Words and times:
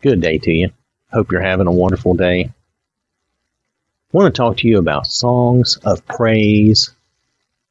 Good 0.00 0.20
day 0.20 0.38
to 0.38 0.52
you. 0.52 0.70
Hope 1.12 1.32
you're 1.32 1.40
having 1.40 1.66
a 1.66 1.72
wonderful 1.72 2.14
day. 2.14 2.44
I 2.44 2.52
want 4.12 4.32
to 4.32 4.38
talk 4.38 4.58
to 4.58 4.68
you 4.68 4.78
about 4.78 5.08
songs 5.08 5.76
of 5.84 6.06
praise. 6.06 6.94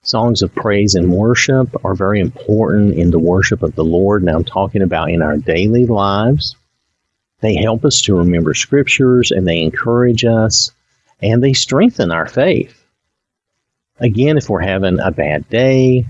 Songs 0.03 0.41
of 0.41 0.53
praise 0.53 0.95
and 0.95 1.09
worship 1.09 1.85
are 1.85 1.95
very 1.95 2.19
important 2.19 2.95
in 2.95 3.11
the 3.11 3.19
worship 3.19 3.63
of 3.63 3.75
the 3.75 3.85
Lord. 3.85 4.23
Now, 4.23 4.35
I'm 4.35 4.43
talking 4.43 4.81
about 4.81 5.09
in 5.09 5.21
our 5.21 5.37
daily 5.37 5.85
lives. 5.85 6.57
They 7.39 7.55
help 7.55 7.85
us 7.85 8.01
to 8.01 8.17
remember 8.17 8.53
scriptures 8.53 9.31
and 9.31 9.47
they 9.47 9.61
encourage 9.61 10.25
us 10.25 10.71
and 11.21 11.41
they 11.41 11.53
strengthen 11.53 12.11
our 12.11 12.27
faith. 12.27 12.77
Again, 14.01 14.37
if 14.37 14.49
we're 14.49 14.59
having 14.59 14.99
a 14.99 15.11
bad 15.11 15.47
day, 15.47 16.07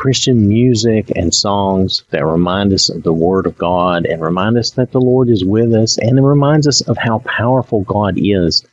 Christian 0.00 0.48
music 0.48 1.12
and 1.14 1.32
songs 1.32 2.04
that 2.08 2.24
remind 2.24 2.72
us 2.72 2.88
of 2.88 3.02
the 3.02 3.12
Word 3.12 3.46
of 3.46 3.58
God 3.58 4.06
and 4.06 4.22
remind 4.22 4.56
us 4.56 4.70
that 4.70 4.92
the 4.92 5.00
Lord 5.00 5.28
is 5.28 5.44
with 5.44 5.74
us 5.74 5.98
and 5.98 6.18
it 6.18 6.22
reminds 6.22 6.66
us 6.66 6.80
of 6.88 6.96
how 6.96 7.18
powerful 7.18 7.82
God 7.82 8.14
is. 8.16 8.64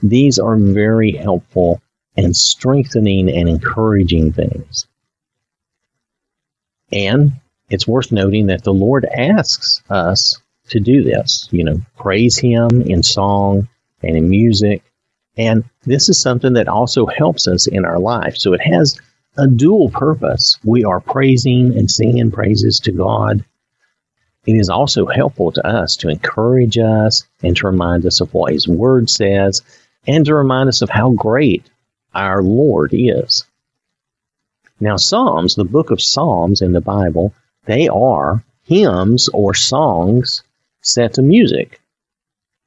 These 0.00 0.38
are 0.38 0.56
very 0.56 1.10
helpful 1.10 1.82
and 2.16 2.36
strengthening 2.36 3.28
and 3.28 3.48
encouraging 3.48 4.32
things. 4.32 4.86
And 6.92 7.32
it's 7.68 7.88
worth 7.88 8.12
noting 8.12 8.46
that 8.46 8.62
the 8.62 8.72
Lord 8.72 9.06
asks 9.06 9.82
us 9.90 10.40
to 10.68 10.78
do 10.78 11.02
this, 11.02 11.48
you 11.50 11.64
know, 11.64 11.80
praise 11.98 12.38
Him 12.38 12.80
in 12.82 13.02
song 13.02 13.66
and 14.04 14.16
in 14.16 14.28
music. 14.28 14.84
And 15.36 15.64
this 15.82 16.08
is 16.08 16.22
something 16.22 16.52
that 16.52 16.68
also 16.68 17.06
helps 17.06 17.48
us 17.48 17.66
in 17.66 17.84
our 17.84 17.98
life. 17.98 18.36
So 18.36 18.52
it 18.52 18.60
has 18.60 19.00
a 19.38 19.46
dual 19.46 19.90
purpose. 19.90 20.56
We 20.64 20.84
are 20.84 21.00
praising 21.00 21.76
and 21.76 21.90
singing 21.90 22.30
praises 22.30 22.80
to 22.80 22.92
God. 22.92 23.44
It 24.46 24.54
is 24.54 24.68
also 24.68 25.06
helpful 25.06 25.52
to 25.52 25.66
us 25.66 25.96
to 25.96 26.08
encourage 26.08 26.78
us 26.78 27.24
and 27.42 27.56
to 27.56 27.66
remind 27.66 28.06
us 28.06 28.20
of 28.20 28.32
what 28.32 28.52
His 28.52 28.68
Word 28.68 29.10
says 29.10 29.62
and 30.06 30.24
to 30.26 30.34
remind 30.34 30.68
us 30.68 30.82
of 30.82 30.90
how 30.90 31.10
great 31.10 31.68
our 32.14 32.42
Lord 32.42 32.90
is. 32.92 33.44
Now, 34.78 34.96
Psalms, 34.96 35.54
the 35.54 35.64
book 35.64 35.90
of 35.90 36.00
Psalms 36.00 36.62
in 36.62 36.72
the 36.72 36.80
Bible, 36.80 37.34
they 37.64 37.88
are 37.88 38.44
hymns 38.64 39.28
or 39.32 39.54
songs 39.54 40.42
set 40.80 41.14
to 41.14 41.22
music. 41.22 41.80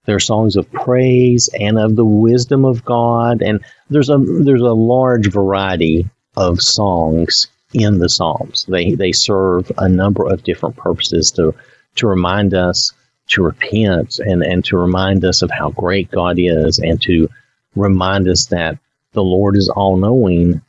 They're 0.06 0.20
songs 0.20 0.56
of 0.56 0.72
praise 0.72 1.50
and 1.58 1.78
of 1.78 1.96
the 1.96 2.06
wisdom 2.06 2.66
of 2.66 2.84
God, 2.84 3.42
and 3.42 3.64
there's 3.90 4.10
a 4.10 4.18
there's 4.18 4.62
a 4.62 4.74
large 4.74 5.32
variety 5.32 6.10
of 6.40 6.62
songs 6.62 7.48
in 7.74 8.00
the 8.00 8.10
Psalms. 8.10 8.66
They 8.68 8.96
they 8.96 9.12
serve 9.12 9.72
a 9.78 9.90
number 9.90 10.26
of 10.26 10.44
different 10.44 10.78
purposes 10.78 11.32
to 11.32 11.54
to 11.96 12.08
remind 12.08 12.54
us 12.54 12.94
to 13.28 13.44
repent 13.44 14.18
and, 14.20 14.42
and 14.42 14.66
to 14.66 14.78
remind 14.78 15.24
us 15.24 15.44
of 15.44 15.52
how 15.52 15.70
great 15.70 16.10
God 16.10 16.38
is 16.40 16.80
and 16.80 17.00
to 17.04 17.30
remind 17.76 18.28
us 18.28 18.48
that 18.48 18.80
the 19.12 19.24
Lord 19.24 19.56
is 19.56 19.70
all 19.70 19.98
knowing 19.98 20.62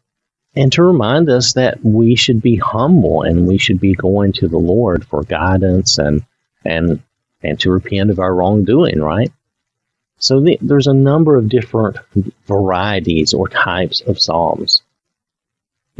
and 0.54 0.72
to 0.72 0.82
remind 0.82 1.30
us 1.30 1.54
that 1.54 1.82
we 1.82 2.16
should 2.16 2.42
be 2.42 2.56
humble 2.56 3.22
and 3.22 3.46
we 3.46 3.56
should 3.56 3.80
be 3.80 3.94
going 3.94 4.32
to 4.32 4.48
the 4.48 4.58
Lord 4.58 5.06
for 5.06 5.22
guidance 5.22 5.98
and 5.98 6.24
and 6.64 7.02
and 7.42 7.58
to 7.60 7.70
repent 7.70 8.10
of 8.10 8.18
our 8.18 8.34
wrongdoing, 8.34 9.00
right? 9.00 9.32
So 10.18 10.40
the, 10.40 10.58
there's 10.60 10.88
a 10.88 10.92
number 10.92 11.36
of 11.36 11.48
different 11.48 11.96
varieties 12.46 13.32
or 13.32 13.48
types 13.48 14.02
of 14.02 14.20
psalms. 14.20 14.82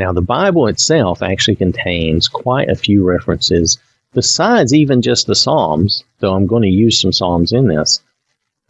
Now, 0.00 0.12
the 0.14 0.22
Bible 0.22 0.66
itself 0.68 1.22
actually 1.22 1.56
contains 1.56 2.26
quite 2.26 2.70
a 2.70 2.74
few 2.74 3.04
references, 3.04 3.76
besides 4.14 4.72
even 4.72 5.02
just 5.02 5.26
the 5.26 5.34
Psalms, 5.34 6.04
though 6.20 6.32
I'm 6.32 6.46
going 6.46 6.62
to 6.62 6.70
use 6.70 6.98
some 6.98 7.12
Psalms 7.12 7.52
in 7.52 7.68
this. 7.68 8.00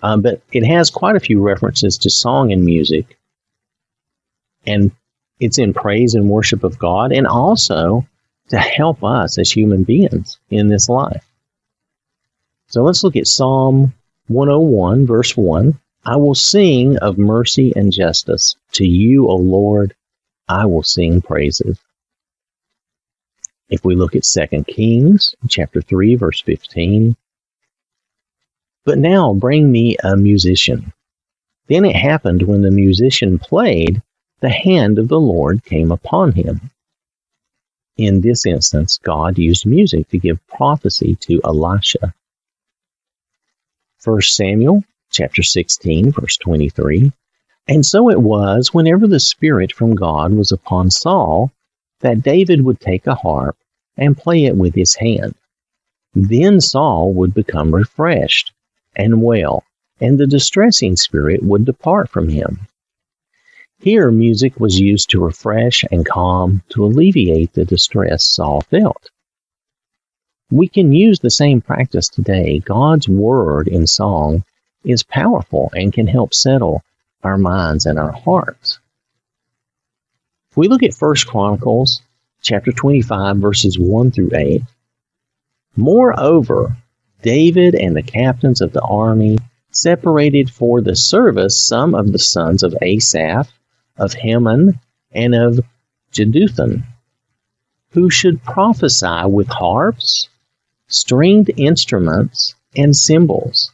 Um, 0.02 0.22
but 0.22 0.42
it 0.52 0.64
has 0.66 0.90
quite 0.90 1.14
a 1.14 1.20
few 1.20 1.40
references 1.40 1.98
to 1.98 2.10
song 2.10 2.50
and 2.50 2.64
music. 2.64 3.16
And 4.66 4.90
it's 5.38 5.58
in 5.58 5.72
praise 5.72 6.16
and 6.16 6.28
worship 6.28 6.64
of 6.64 6.80
God, 6.80 7.12
and 7.12 7.28
also 7.28 8.08
to 8.48 8.58
help 8.58 9.04
us 9.04 9.38
as 9.38 9.52
human 9.52 9.84
beings 9.84 10.36
in 10.50 10.66
this 10.66 10.88
life. 10.88 11.24
So 12.70 12.82
let's 12.82 13.04
look 13.04 13.14
at 13.14 13.28
Psalm 13.28 13.94
101, 14.26 15.06
verse 15.06 15.36
1. 15.36 15.78
I 16.04 16.16
will 16.16 16.34
sing 16.34 16.96
of 16.96 17.18
mercy 17.18 17.72
and 17.76 17.92
justice. 17.92 18.56
To 18.72 18.84
you, 18.84 19.28
O 19.28 19.36
Lord, 19.36 19.94
I 20.50 20.66
will 20.66 20.82
sing 20.82 21.22
praises. 21.22 21.78
If 23.68 23.84
we 23.84 23.94
look 23.94 24.16
at 24.16 24.24
2 24.24 24.64
Kings 24.64 25.36
chapter 25.48 25.80
3 25.80 26.16
verse 26.16 26.42
15, 26.42 27.16
but 28.84 28.98
now 28.98 29.32
bring 29.32 29.70
me 29.70 29.96
a 30.02 30.16
musician. 30.16 30.92
Then 31.68 31.84
it 31.84 31.94
happened 31.94 32.42
when 32.42 32.62
the 32.62 32.72
musician 32.72 33.38
played, 33.38 34.02
the 34.40 34.50
hand 34.50 34.98
of 34.98 35.06
the 35.06 35.20
Lord 35.20 35.64
came 35.64 35.92
upon 35.92 36.32
him. 36.32 36.72
In 37.96 38.20
this 38.20 38.44
instance, 38.44 38.98
God 39.00 39.38
used 39.38 39.66
music 39.66 40.08
to 40.08 40.18
give 40.18 40.44
prophecy 40.48 41.14
to 41.26 41.40
Elisha. 41.44 42.12
1 44.02 44.20
Samuel 44.22 44.82
chapter 45.10 45.44
16 45.44 46.10
verse 46.10 46.36
23 46.38 47.12
and 47.70 47.86
so 47.86 48.10
it 48.10 48.20
was, 48.20 48.74
whenever 48.74 49.06
the 49.06 49.20
Spirit 49.20 49.72
from 49.72 49.94
God 49.94 50.32
was 50.32 50.50
upon 50.50 50.90
Saul, 50.90 51.52
that 52.00 52.20
David 52.20 52.64
would 52.64 52.80
take 52.80 53.06
a 53.06 53.14
harp 53.14 53.56
and 53.96 54.18
play 54.18 54.46
it 54.46 54.56
with 54.56 54.74
his 54.74 54.96
hand. 54.96 55.36
Then 56.12 56.60
Saul 56.60 57.12
would 57.12 57.32
become 57.32 57.72
refreshed 57.72 58.52
and 58.96 59.22
well, 59.22 59.62
and 60.00 60.18
the 60.18 60.26
distressing 60.26 60.96
spirit 60.96 61.44
would 61.44 61.64
depart 61.64 62.08
from 62.08 62.28
him. 62.28 62.66
Here, 63.78 64.10
music 64.10 64.58
was 64.58 64.80
used 64.80 65.10
to 65.10 65.24
refresh 65.24 65.84
and 65.92 66.04
calm 66.04 66.64
to 66.70 66.84
alleviate 66.84 67.52
the 67.52 67.64
distress 67.64 68.24
Saul 68.24 68.62
felt. 68.62 69.10
We 70.50 70.66
can 70.66 70.92
use 70.92 71.20
the 71.20 71.30
same 71.30 71.60
practice 71.60 72.08
today. 72.08 72.58
God's 72.58 73.08
word 73.08 73.68
in 73.68 73.86
song 73.86 74.42
is 74.84 75.04
powerful 75.04 75.70
and 75.72 75.92
can 75.92 76.08
help 76.08 76.34
settle 76.34 76.82
our 77.22 77.38
minds 77.38 77.86
and 77.86 77.98
our 77.98 78.12
hearts. 78.12 78.78
If 80.50 80.56
we 80.56 80.68
look 80.68 80.82
at 80.82 80.94
First 80.94 81.26
Chronicles 81.26 82.02
chapter 82.42 82.72
25 82.72 83.36
verses 83.36 83.78
1 83.78 84.10
through 84.10 84.30
8, 84.34 84.62
moreover, 85.76 86.76
David 87.22 87.74
and 87.74 87.94
the 87.94 88.02
captains 88.02 88.60
of 88.60 88.72
the 88.72 88.82
army 88.82 89.38
separated 89.70 90.50
for 90.50 90.80
the 90.80 90.96
service 90.96 91.66
some 91.66 91.94
of 91.94 92.12
the 92.12 92.18
sons 92.18 92.62
of 92.62 92.74
Asaph, 92.82 93.48
of 93.96 94.14
Heman, 94.14 94.80
and 95.12 95.34
of 95.34 95.60
Jeduthun, 96.12 96.84
who 97.90 98.10
should 98.10 98.42
prophesy 98.42 99.26
with 99.26 99.48
harps, 99.48 100.28
stringed 100.88 101.50
instruments, 101.56 102.54
and 102.74 102.96
cymbals 102.96 103.70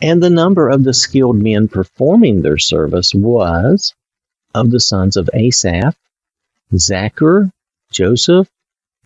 and 0.00 0.22
the 0.22 0.30
number 0.30 0.68
of 0.68 0.84
the 0.84 0.94
skilled 0.94 1.36
men 1.36 1.68
performing 1.68 2.42
their 2.42 2.58
service 2.58 3.12
was 3.14 3.94
of 4.54 4.70
the 4.70 4.80
sons 4.80 5.16
of 5.16 5.30
Asaph, 5.34 5.96
Zachar, 6.76 7.50
Joseph, 7.90 8.48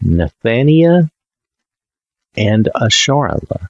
Nathaniah, 0.03 1.11
and 2.37 2.69
Asharla. 2.75 3.69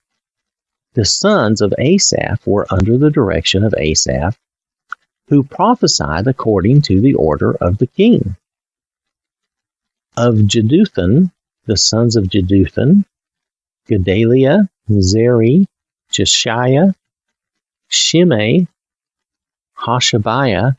The 0.95 1.05
sons 1.05 1.61
of 1.61 1.75
Asaph 1.79 2.47
were 2.47 2.67
under 2.71 2.99
the 2.99 3.11
direction 3.11 3.63
of 3.65 3.75
Asaph, 3.77 4.37
who 5.29 5.43
prophesied 5.43 6.27
according 6.27 6.83
to 6.83 7.01
the 7.01 7.15
order 7.15 7.55
of 7.55 7.79
the 7.79 7.87
king. 7.87 8.37
Of 10.17 10.37
Jeduthun, 10.47 11.31
the 11.67 11.77
sons 11.77 12.17
of 12.17 12.25
Jeduthun, 12.25 13.05
Gedaliah, 13.87 14.69
Zeri, 14.91 15.67
Jeshaiah, 16.11 16.95
Shimei, 17.89 18.67
Hashabiah, 19.77 20.77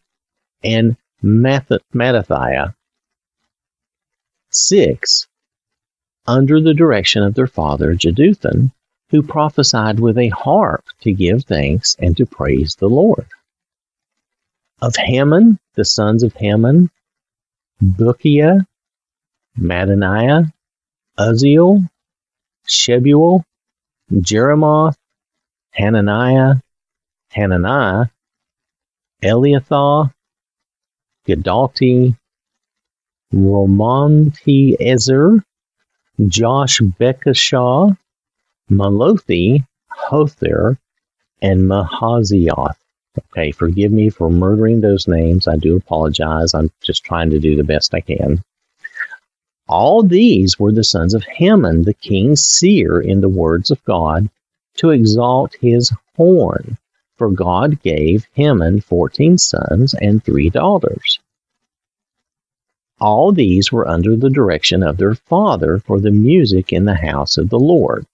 and 0.63 0.95
Mattathiah. 1.23 2.73
Six, 4.51 5.27
under 6.25 6.61
the 6.61 6.73
direction 6.73 7.23
of 7.23 7.35
their 7.35 7.47
father 7.47 7.94
Jeduthun, 7.94 8.71
who 9.09 9.23
prophesied 9.23 10.00
with 10.00 10.17
a 10.17 10.29
harp 10.29 10.85
to 11.01 11.11
give 11.11 11.44
thanks 11.44 11.95
and 12.00 12.15
to 12.17 12.25
praise 12.25 12.75
the 12.75 12.88
Lord. 12.88 13.27
Of 14.81 14.95
Hammon, 14.95 15.59
the 15.73 15.83
sons 15.83 16.23
of 16.23 16.33
Hammon, 16.33 16.89
Bukkiah, 17.83 18.65
Mattaniah, 19.57 20.51
Uzziel, 21.17 21.89
Shebuel, 22.67 23.44
Jerimoth, 24.11 24.95
Hananiah, 25.71 26.56
Hananiah, 27.31 28.07
Eliathah, 29.23 30.11
Gedalti, 31.27 32.15
Romanti 33.33 34.75
Ezer, 34.79 35.43
Josh 36.27 36.79
Bekashaw, 36.79 37.95
Mallothi, 38.71 39.65
Hothir, 39.91 40.77
and 41.41 41.61
Mahazioth. 41.61 42.75
Okay, 43.31 43.51
forgive 43.51 43.91
me 43.91 44.09
for 44.09 44.29
murdering 44.29 44.81
those 44.81 45.07
names. 45.07 45.47
I 45.47 45.57
do 45.57 45.75
apologize. 45.75 46.53
I'm 46.53 46.71
just 46.81 47.03
trying 47.03 47.29
to 47.31 47.39
do 47.39 47.55
the 47.55 47.63
best 47.63 47.93
I 47.93 48.01
can. 48.01 48.43
All 49.67 50.01
these 50.01 50.57
were 50.57 50.71
the 50.71 50.83
sons 50.83 51.13
of 51.13 51.23
Haman, 51.23 51.83
the 51.83 51.93
king's 51.93 52.45
seer 52.45 52.99
in 52.99 53.21
the 53.21 53.29
words 53.29 53.69
of 53.69 53.83
God, 53.83 54.29
to 54.77 54.89
exalt 54.89 55.55
his 55.61 55.91
horn. 56.15 56.77
For 57.19 57.30
God 57.30 57.81
gave 57.83 58.27
Heman 58.33 58.80
fourteen 58.80 59.38
sons 59.38 59.94
and 59.94 60.24
three 60.24 60.50
daughters. 60.50 61.19
All 62.98 63.33
these 63.33 63.74
were 63.74 63.86
under 63.86 64.16
the 64.16 64.30
direction 64.30 64.83
of 64.83 64.95
their 64.95 65.16
father 65.16 65.80
for 65.80 66.00
the 66.00 66.12
music 66.12 66.71
in 66.71 66.86
the 66.86 66.95
house 66.95 67.38
of 67.38 67.50
the 67.50 67.60
Lord, 67.60 68.06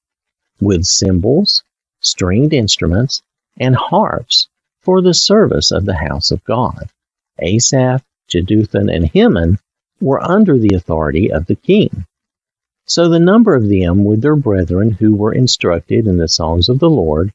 with 0.59 0.85
cymbals, 0.85 1.63
stringed 1.99 2.51
instruments, 2.51 3.21
and 3.59 3.75
harps 3.75 4.47
for 4.81 5.03
the 5.03 5.13
service 5.13 5.71
of 5.71 5.85
the 5.85 5.97
house 5.97 6.31
of 6.31 6.43
God. 6.43 6.89
Asaph, 7.39 8.03
Jeduthun, 8.27 8.89
and 8.89 9.07
Heman 9.07 9.59
were 10.01 10.19
under 10.19 10.57
the 10.57 10.73
authority 10.75 11.31
of 11.31 11.45
the 11.45 11.55
king. 11.55 12.07
So 12.87 13.07
the 13.07 13.19
number 13.19 13.53
of 13.53 13.69
them 13.69 14.03
with 14.03 14.23
their 14.23 14.35
brethren 14.35 14.89
who 14.89 15.13
were 15.13 15.31
instructed 15.31 16.07
in 16.07 16.17
the 16.17 16.27
songs 16.27 16.69
of 16.69 16.79
the 16.79 16.89
Lord, 16.89 17.31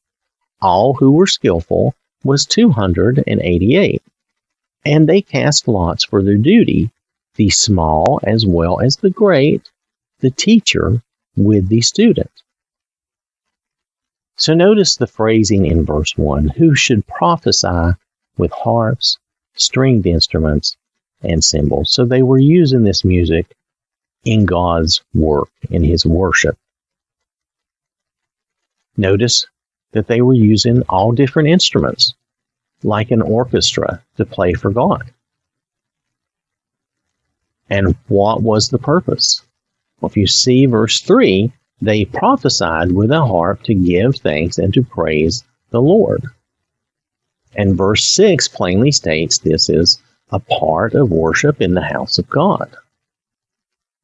all 0.62 0.94
who 0.94 1.12
were 1.12 1.26
skillful, 1.26 1.94
was 2.24 2.46
two 2.46 2.70
hundred 2.70 3.22
and 3.26 3.40
eighty 3.40 3.76
eight. 3.76 4.02
And 4.84 5.08
they 5.08 5.22
cast 5.22 5.68
lots 5.68 6.04
for 6.04 6.22
their 6.22 6.36
duty, 6.36 6.90
the 7.36 7.50
small 7.50 8.20
as 8.22 8.46
well 8.46 8.80
as 8.80 8.96
the 8.96 9.10
great, 9.10 9.70
the 10.20 10.30
teacher 10.30 11.02
with 11.36 11.68
the 11.68 11.80
student. 11.80 12.30
So 14.36 14.54
notice 14.54 14.96
the 14.96 15.06
phrasing 15.06 15.66
in 15.66 15.84
verse 15.84 16.16
1 16.16 16.48
who 16.48 16.74
should 16.74 17.06
prophesy 17.06 17.92
with 18.38 18.52
harps, 18.52 19.18
stringed 19.54 20.06
instruments, 20.06 20.78
and 21.22 21.44
cymbals. 21.44 21.92
So 21.92 22.06
they 22.06 22.22
were 22.22 22.38
using 22.38 22.82
this 22.82 23.04
music 23.04 23.54
in 24.24 24.46
God's 24.46 25.02
work, 25.12 25.50
in 25.70 25.84
His 25.84 26.06
worship. 26.06 26.56
Notice 28.96 29.44
that 29.92 30.06
they 30.06 30.20
were 30.20 30.34
using 30.34 30.82
all 30.88 31.12
different 31.12 31.48
instruments, 31.48 32.14
like 32.82 33.10
an 33.10 33.22
orchestra, 33.22 34.02
to 34.16 34.24
play 34.24 34.54
for 34.54 34.70
God. 34.70 35.10
And 37.68 37.96
what 38.08 38.42
was 38.42 38.68
the 38.68 38.78
purpose? 38.78 39.42
Well, 40.00 40.10
if 40.10 40.16
you 40.16 40.26
see 40.26 40.66
verse 40.66 41.00
3, 41.02 41.52
they 41.80 42.04
prophesied 42.04 42.92
with 42.92 43.10
a 43.10 43.24
harp 43.24 43.62
to 43.64 43.74
give 43.74 44.16
thanks 44.16 44.58
and 44.58 44.74
to 44.74 44.82
praise 44.82 45.44
the 45.70 45.80
Lord. 45.80 46.24
And 47.54 47.76
verse 47.76 48.12
6 48.12 48.48
plainly 48.48 48.92
states 48.92 49.38
this 49.38 49.68
is 49.68 50.00
a 50.30 50.38
part 50.38 50.94
of 50.94 51.10
worship 51.10 51.60
in 51.60 51.74
the 51.74 51.80
house 51.82 52.18
of 52.18 52.28
God. 52.28 52.74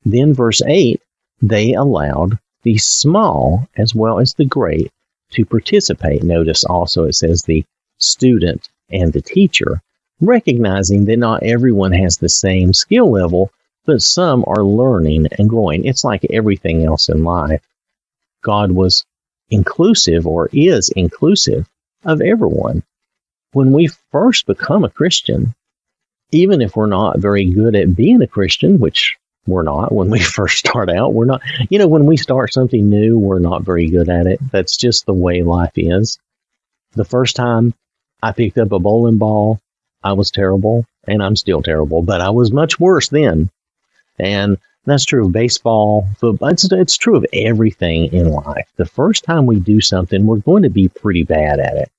Then, 0.05 0.35
verse 0.35 0.62
8, 0.65 1.00
they 1.43 1.73
allowed 1.73 2.39
the 2.62 2.79
small 2.79 3.69
as 3.77 3.94
well 3.94 4.19
as 4.19 4.35
the 4.35 4.44
great 4.44 4.91
to 5.32 5.44
participate. 5.44 6.23
Notice 6.23 6.64
also 6.64 7.05
it 7.05 7.14
says 7.14 7.43
the 7.43 7.64
student 7.99 8.69
and 8.90 9.12
the 9.12 9.23
teacher, 9.23 9.81
recognizing 10.20 11.05
that 11.06 11.19
not 11.19 11.43
everyone 11.43 11.93
has 11.93 12.17
the 12.17 12.28
same 12.28 12.73
skill 12.73 13.11
level, 13.11 13.50
but 13.84 14.02
some 14.02 14.44
are 14.46 14.64
learning 14.64 15.26
and 15.38 15.49
growing. 15.49 15.84
It's 15.84 16.05
like 16.05 16.25
everything 16.31 16.84
else 16.84 17.08
in 17.08 17.25
life. 17.25 17.62
God 18.43 18.73
was 18.73 19.05
inclusive 19.50 20.26
or 20.26 20.49
is 20.52 20.90
inclusive 20.94 21.69
of 22.05 22.20
everyone. 22.20 22.82
When 23.52 23.72
we 23.72 23.88
first 24.12 24.46
become 24.46 24.84
a 24.84 24.90
Christian, 24.90 25.55
even 26.32 26.61
if 26.61 26.76
we're 26.76 26.87
not 26.87 27.19
very 27.19 27.44
good 27.44 27.75
at 27.75 27.96
being 27.96 28.22
a 28.22 28.26
Christian, 28.26 28.79
which 28.79 29.17
we're 29.46 29.62
not 29.62 29.93
when 29.93 30.10
we 30.10 30.20
first 30.38 30.58
start 30.58 30.90
out, 30.90 31.14
we're 31.14 31.26
not, 31.26 31.43
you 31.70 31.78
know, 31.78 31.88
when 31.88 32.06
we 32.06 32.16
start 32.16 32.52
something 32.52 32.88
new, 32.88 33.19
we're 33.19 33.38
not 33.38 33.62
very 33.62 33.88
good 33.88 34.08
at 34.08 34.26
it. 34.26 34.40
That's 34.50 34.76
just 34.76 35.06
the 35.06 35.14
way 35.14 35.43
life 35.43 35.72
is. 35.76 36.19
The 36.93 37.04
first 37.04 37.37
time 37.37 37.75
I 38.22 38.32
picked 38.32 38.58
up 38.58 38.72
a 38.72 38.78
bowling 38.78 39.19
ball, 39.19 39.60
I 40.02 40.12
was 40.12 40.31
terrible 40.31 40.84
and 41.06 41.22
I'm 41.22 41.37
still 41.37 41.62
terrible, 41.62 42.02
but 42.02 42.20
I 42.20 42.31
was 42.31 42.52
much 42.52 42.81
worse 42.81 43.08
then. 43.08 43.50
And 44.19 44.58
that's 44.87 45.04
true 45.04 45.26
of 45.26 45.32
baseball, 45.32 46.06
football. 46.19 46.48
It's, 46.48 46.70
it's 46.72 46.96
true 46.96 47.16
of 47.16 47.26
everything 47.32 48.12
in 48.12 48.31
life. 48.31 48.69
The 48.76 48.87
first 48.87 49.25
time 49.25 49.46
we 49.46 49.58
do 49.58 49.81
something, 49.81 50.26
we're 50.26 50.37
going 50.38 50.62
to 50.62 50.70
be 50.70 50.88
pretty 50.88 51.25
bad 51.25 51.58
at 51.58 51.76
it. 51.76 51.90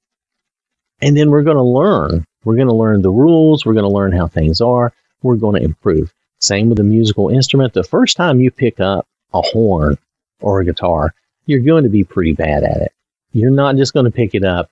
And 1.02 1.16
then 1.16 1.30
we're 1.30 1.44
going 1.44 1.58
to 1.58 1.64
learn. 1.64 2.26
We're 2.44 2.56
going 2.56 2.70
to 2.70 2.74
learn 2.74 3.02
the 3.02 3.12
rules. 3.12 3.66
We're 3.66 3.74
going 3.74 3.84
to 3.84 3.90
learn 3.90 4.14
how 4.14 4.28
things 4.28 4.62
are. 4.62 4.94
We're 5.22 5.36
going 5.36 5.56
to 5.56 5.66
improve. 5.66 6.14
Same 6.40 6.70
with 6.70 6.80
a 6.80 6.84
musical 6.84 7.30
instrument. 7.30 7.74
The 7.74 7.84
first 7.84 8.18
time 8.18 8.40
you 8.40 8.52
pick 8.52 8.80
up 8.80 9.08
a 9.34 9.42
horn 9.42 9.98
or 10.40 10.60
a 10.60 10.66
guitar, 10.66 11.14
you're 11.46 11.62
going 11.62 11.84
to 11.84 11.90
be 11.90 12.04
pretty 12.04 12.34
bad 12.34 12.64
at 12.64 12.82
it. 12.82 12.92
You're 13.34 13.52
not 13.52 13.76
just 13.76 13.94
going 13.94 14.06
to 14.06 14.12
pick 14.12 14.36
it 14.36 14.44
up 14.44 14.70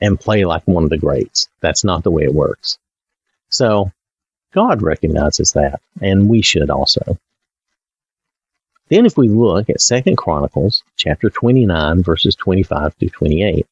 and 0.00 0.20
play 0.20 0.44
like 0.44 0.66
one 0.66 0.84
of 0.84 0.90
the 0.90 0.98
greats. 0.98 1.48
That's 1.60 1.84
not 1.84 2.02
the 2.02 2.10
way 2.10 2.24
it 2.24 2.34
works. 2.34 2.78
So 3.48 3.92
God 4.52 4.82
recognizes 4.82 5.52
that, 5.52 5.80
and 6.00 6.28
we 6.28 6.42
should 6.42 6.70
also. 6.70 7.18
Then 8.88 9.06
if 9.06 9.16
we 9.16 9.28
look 9.28 9.70
at 9.70 9.80
Second 9.80 10.16
Chronicles 10.16 10.82
chapter 10.96 11.30
29 11.30 12.02
verses 12.02 12.34
25 12.36 12.94
through 12.94 13.08
28, 13.08 13.66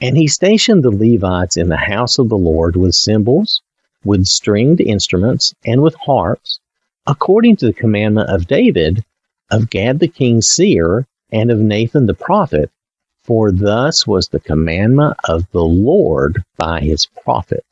and 0.00 0.16
he 0.16 0.28
stationed 0.28 0.82
the 0.82 0.90
Levites 0.90 1.56
in 1.56 1.68
the 1.68 1.76
house 1.76 2.18
of 2.18 2.28
the 2.28 2.36
Lord 2.36 2.76
with 2.76 2.94
cymbals, 2.94 3.62
with 4.06 4.24
stringed 4.26 4.80
instruments, 4.80 5.52
and 5.64 5.82
with 5.82 5.94
harps, 5.96 6.60
according 7.06 7.56
to 7.56 7.66
the 7.66 7.72
commandment 7.72 8.30
of 8.30 8.46
David, 8.46 9.04
of 9.50 9.68
Gad 9.68 9.98
the 9.98 10.08
king's 10.08 10.48
seer, 10.48 11.06
and 11.30 11.50
of 11.50 11.58
Nathan 11.58 12.06
the 12.06 12.14
prophet, 12.14 12.70
for 13.24 13.50
thus 13.50 14.06
was 14.06 14.28
the 14.28 14.40
commandment 14.40 15.16
of 15.28 15.50
the 15.50 15.64
Lord 15.64 16.42
by 16.56 16.80
his 16.80 17.06
prophet. 17.24 17.64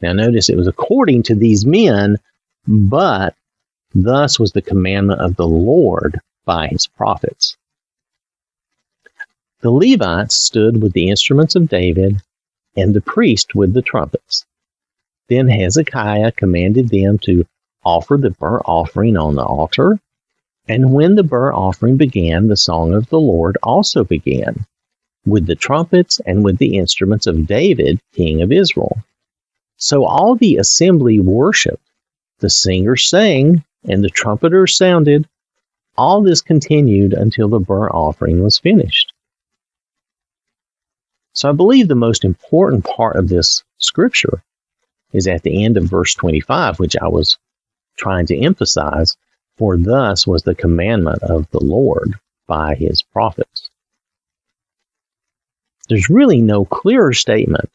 Now 0.00 0.12
notice 0.12 0.48
it 0.48 0.56
was 0.56 0.68
according 0.68 1.24
to 1.24 1.34
these 1.34 1.66
men, 1.66 2.18
but 2.66 3.34
thus 3.94 4.38
was 4.38 4.52
the 4.52 4.62
commandment 4.62 5.20
of 5.20 5.34
the 5.36 5.48
Lord 5.48 6.20
by 6.44 6.68
his 6.68 6.86
prophets. 6.86 7.56
The 9.60 9.72
Levites 9.72 10.44
stood 10.46 10.80
with 10.80 10.92
the 10.92 11.08
instruments 11.08 11.56
of 11.56 11.68
David, 11.68 12.22
and 12.76 12.94
the 12.94 13.00
priest 13.00 13.56
with 13.56 13.74
the 13.74 13.82
trumpets. 13.82 14.46
Then 15.28 15.48
Hezekiah 15.48 16.32
commanded 16.32 16.88
them 16.88 17.18
to 17.20 17.44
offer 17.84 18.16
the 18.16 18.30
burnt 18.30 18.62
offering 18.64 19.16
on 19.16 19.34
the 19.34 19.44
altar. 19.44 20.00
And 20.66 20.92
when 20.92 21.14
the 21.14 21.22
burnt 21.22 21.56
offering 21.56 21.96
began, 21.96 22.48
the 22.48 22.56
song 22.56 22.94
of 22.94 23.08
the 23.08 23.20
Lord 23.20 23.58
also 23.62 24.04
began, 24.04 24.66
with 25.26 25.46
the 25.46 25.54
trumpets 25.54 26.20
and 26.20 26.44
with 26.44 26.58
the 26.58 26.76
instruments 26.76 27.26
of 27.26 27.46
David, 27.46 28.00
king 28.12 28.42
of 28.42 28.52
Israel. 28.52 28.98
So 29.76 30.04
all 30.04 30.34
the 30.34 30.56
assembly 30.56 31.20
worshiped. 31.20 31.82
The 32.40 32.50
singers 32.50 33.08
sang, 33.08 33.64
and 33.84 34.02
the 34.02 34.10
trumpeters 34.10 34.76
sounded. 34.76 35.28
All 35.96 36.22
this 36.22 36.40
continued 36.40 37.12
until 37.12 37.48
the 37.48 37.58
burnt 37.58 37.92
offering 37.94 38.42
was 38.42 38.58
finished. 38.58 39.12
So 41.32 41.48
I 41.48 41.52
believe 41.52 41.88
the 41.88 41.94
most 41.94 42.24
important 42.24 42.84
part 42.84 43.16
of 43.16 43.28
this 43.28 43.62
scripture 43.78 44.42
is 45.12 45.26
at 45.26 45.42
the 45.42 45.64
end 45.64 45.76
of 45.76 45.84
verse 45.84 46.14
25, 46.14 46.78
which 46.78 46.96
I 47.00 47.08
was 47.08 47.38
trying 47.96 48.26
to 48.26 48.38
emphasize. 48.38 49.16
For 49.56 49.76
thus 49.76 50.26
was 50.26 50.42
the 50.42 50.54
commandment 50.54 51.22
of 51.24 51.50
the 51.50 51.60
Lord 51.60 52.14
by 52.46 52.76
his 52.76 53.02
prophets. 53.02 53.70
There's 55.88 56.08
really 56.08 56.40
no 56.40 56.64
clearer 56.64 57.12
statement 57.12 57.68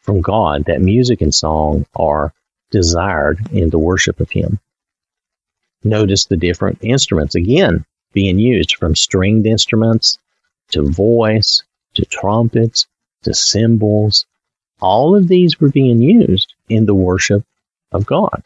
from 0.00 0.20
God 0.20 0.64
that 0.66 0.82
music 0.82 1.20
and 1.20 1.34
song 1.34 1.86
are 1.96 2.34
desired 2.70 3.38
in 3.52 3.70
the 3.70 3.78
worship 3.78 4.20
of 4.20 4.30
him. 4.30 4.58
Notice 5.82 6.26
the 6.26 6.36
different 6.36 6.78
instruments 6.82 7.34
again 7.34 7.84
being 8.12 8.38
used 8.38 8.76
from 8.76 8.96
stringed 8.96 9.46
instruments 9.46 10.18
to 10.72 10.82
voice 10.82 11.62
to 11.94 12.04
trumpets 12.04 12.86
to 13.22 13.34
cymbals. 13.34 14.26
All 14.80 15.16
of 15.16 15.28
these 15.28 15.60
were 15.60 15.70
being 15.70 16.02
used 16.02 16.54
in 16.68 16.86
the 16.86 16.94
worship 16.94 17.44
of 17.92 18.06
God. 18.06 18.42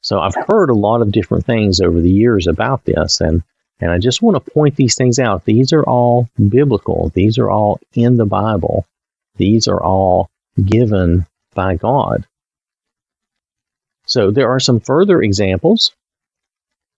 So 0.00 0.20
I've 0.20 0.36
heard 0.46 0.70
a 0.70 0.74
lot 0.74 1.02
of 1.02 1.10
different 1.10 1.46
things 1.46 1.80
over 1.80 2.00
the 2.00 2.10
years 2.10 2.46
about 2.46 2.84
this, 2.84 3.20
and, 3.20 3.42
and 3.80 3.90
I 3.90 3.98
just 3.98 4.22
want 4.22 4.36
to 4.36 4.50
point 4.52 4.76
these 4.76 4.94
things 4.94 5.18
out. 5.18 5.44
These 5.44 5.72
are 5.72 5.82
all 5.82 6.28
biblical, 6.48 7.10
these 7.14 7.38
are 7.38 7.50
all 7.50 7.80
in 7.94 8.16
the 8.16 8.26
Bible, 8.26 8.86
these 9.36 9.66
are 9.66 9.82
all 9.82 10.30
given 10.64 11.26
by 11.54 11.74
God. 11.74 12.24
So 14.06 14.30
there 14.30 14.50
are 14.50 14.60
some 14.60 14.78
further 14.78 15.20
examples 15.20 15.90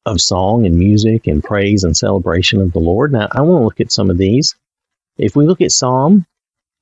of 0.04 0.20
song 0.20 0.66
and 0.66 0.76
music 0.76 1.26
and 1.26 1.42
praise 1.42 1.84
and 1.84 1.96
celebration 1.96 2.60
of 2.60 2.72
the 2.72 2.78
Lord. 2.78 3.12
Now, 3.12 3.28
I 3.32 3.40
want 3.40 3.60
to 3.60 3.64
look 3.64 3.80
at 3.80 3.92
some 3.92 4.10
of 4.10 4.18
these. 4.18 4.54
If 5.16 5.34
we 5.34 5.46
look 5.46 5.62
at 5.62 5.72
Psalm 5.72 6.26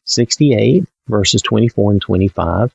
68, 0.06 0.84
verses 1.08 1.42
24 1.42 1.92
and 1.92 2.00
25, 2.00 2.74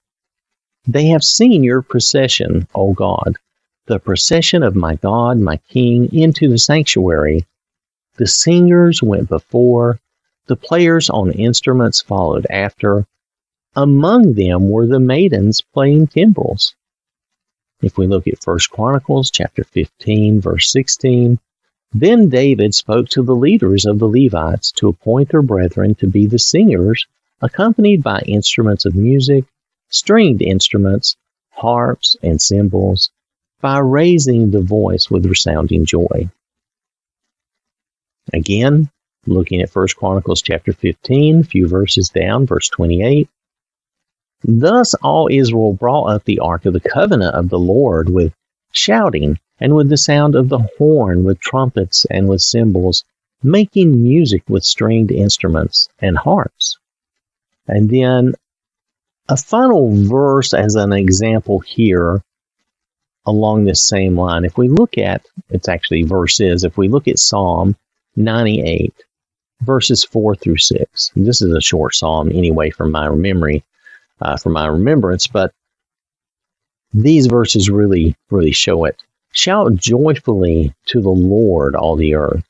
they 0.88 1.07
have 1.07 1.23
seen 1.23 1.63
your 1.63 1.81
procession, 1.81 2.67
O 2.75 2.93
God, 2.93 3.38
the 3.85 4.00
procession 4.00 4.63
of 4.63 4.75
my 4.75 4.95
God, 4.95 5.39
my 5.39 5.57
King, 5.69 6.13
into 6.13 6.47
the 6.47 6.57
sanctuary. 6.57 7.45
The 8.17 8.27
singers 8.27 9.01
went 9.01 9.29
before, 9.29 10.00
the 10.47 10.55
players 10.55 11.09
on 11.09 11.31
instruments 11.31 12.01
followed 12.01 12.45
after. 12.50 13.05
Among 13.75 14.33
them 14.33 14.69
were 14.69 14.88
the 14.88 15.00
maidens 15.00 15.61
playing 15.61 16.07
timbrels. 16.07 16.75
If 17.81 17.97
we 17.97 18.07
look 18.07 18.27
at 18.27 18.43
1 18.43 18.59
Chronicles 18.71 19.31
chapter 19.31 19.63
15 19.63 20.41
verse 20.41 20.71
16, 20.71 21.39
then 21.93 22.29
David 22.29 22.73
spoke 22.73 23.09
to 23.09 23.23
the 23.23 23.35
leaders 23.35 23.85
of 23.85 24.00
the 24.00 24.07
Levites 24.07 24.71
to 24.73 24.88
appoint 24.88 25.29
their 25.29 25.41
brethren 25.41 25.95
to 25.95 26.07
be 26.07 26.25
the 26.25 26.39
singers, 26.39 27.05
accompanied 27.41 28.03
by 28.03 28.19
instruments 28.27 28.86
of 28.86 28.95
music, 28.95 29.45
stringed 29.89 30.41
instruments, 30.41 31.15
harps, 31.51 32.15
and 32.21 32.41
cymbals, 32.41 33.10
by 33.62 33.79
raising 33.79 34.51
the 34.51 34.62
voice 34.62 35.10
with 35.10 35.25
resounding 35.25 35.86
joy. 35.86 36.29
Again, 38.33 38.89
looking 39.27 39.62
at 39.62 39.74
1 39.75 39.88
Chronicles 39.98 40.41
chapter 40.41 40.74
15, 40.74 41.39
a 41.39 41.43
few 41.43 41.67
verses 41.67 42.10
down, 42.10 42.45
verse 42.45 42.69
28. 42.69 43.27
Thus 44.43 44.93
all 44.95 45.27
Israel 45.31 45.74
brought 45.74 46.05
up 46.05 46.24
the 46.24 46.39
ark 46.39 46.65
of 46.65 46.74
the 46.74 46.79
covenant 46.79 47.36
of 47.36 47.50
the 47.50 47.60
Lord 47.60 48.10
with 48.10 48.33
shouting 48.71 49.38
and 49.60 49.75
with 49.75 49.89
the 49.89 49.98
sound 49.98 50.36
of 50.36 50.50
the 50.50 50.67
horn, 50.77 51.24
with 51.24 51.39
trumpets 51.39 52.05
and 52.10 52.27
with 52.27 52.41
cymbals, 52.41 53.03
making 53.43 54.01
music 54.01 54.43
with 54.48 54.63
stringed 54.63 55.12
instruments 55.12 55.88
and 56.00 56.17
harps. 56.17 56.79
And 57.68 57.89
then 57.89 58.34
a 59.30 59.38
final 59.38 59.91
verse 59.94 60.53
as 60.53 60.75
an 60.75 60.94
example 60.94 61.60
here 61.60 62.22
along 63.25 63.63
this 63.63 63.88
same 63.88 64.18
line. 64.18 64.46
If 64.46 64.58
we 64.58 64.68
look 64.68 64.98
at, 64.98 65.25
it's 65.50 65.70
actually 65.70 66.03
verses, 66.03 66.63
if 66.63 66.77
we 66.77 66.88
look 66.88 67.08
at 67.08 67.20
Psalm 67.20 67.75
98, 68.15 68.94
verses 69.62 70.03
4 70.03 70.36
through 70.36 70.58
6. 70.58 71.12
This 71.15 71.41
is 71.41 71.53
a 71.53 71.62
short 71.62 71.94
psalm 71.96 72.30
anyway 72.30 72.72
from 72.72 72.91
my 72.91 73.10
memory, 73.10 73.63
uh, 74.20 74.38
from 74.38 74.53
my 74.53 74.68
remembrance, 74.68 75.27
but 75.27 75.53
these 76.94 77.27
verses 77.27 77.70
really, 77.70 78.15
really 78.30 78.51
show 78.51 78.86
it. 78.86 79.01
Shout 79.32 79.75
joyfully 79.75 80.74
to 80.88 81.01
the 81.01 81.10
Lord, 81.10 81.75
all 81.75 81.96
the 81.96 82.15
earth. 82.15 82.44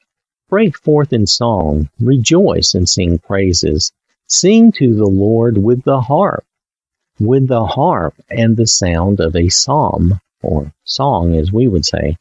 Break 0.50 0.78
forth 0.78 1.14
in 1.14 1.28
song, 1.28 1.90
rejoice 2.00 2.74
and 2.74 2.90
sing 2.90 3.20
praises. 3.20 3.92
Sing 4.34 4.72
to 4.78 4.96
the 4.96 5.10
Lord 5.10 5.58
with 5.58 5.84
the 5.84 6.00
harp, 6.00 6.46
with 7.20 7.50
the 7.50 7.66
harp 7.66 8.16
and 8.30 8.56
the 8.56 8.66
sound 8.66 9.20
of 9.20 9.36
a 9.36 9.50
psalm, 9.50 10.22
or 10.42 10.72
song 10.86 11.36
as 11.36 11.52
we 11.52 11.68
would 11.68 11.86
say, 11.86 12.16